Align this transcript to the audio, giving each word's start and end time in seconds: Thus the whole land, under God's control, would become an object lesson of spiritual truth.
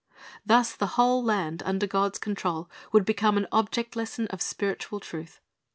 Thus 0.43 0.75
the 0.75 0.87
whole 0.97 1.23
land, 1.23 1.61
under 1.63 1.85
God's 1.85 2.17
control, 2.17 2.71
would 2.91 3.05
become 3.05 3.37
an 3.37 3.45
object 3.51 3.95
lesson 3.95 4.25
of 4.29 4.41
spiritual 4.41 4.99
truth. 4.99 5.41